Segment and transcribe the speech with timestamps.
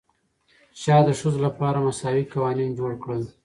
[0.81, 3.23] شاه د ښځو لپاره مساوي قوانین جوړ کړل.